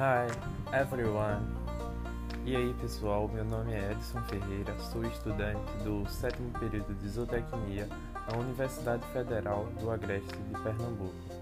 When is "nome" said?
3.44-3.74